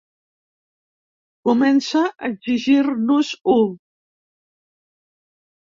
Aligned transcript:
Comença 1.49 2.03
a 2.07 2.31
exigir-nos-ho. 2.31 3.57